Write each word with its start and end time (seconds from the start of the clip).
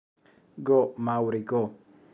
Go, 0.67 0.95
Maury, 0.97 1.43
Go! 1.43 1.75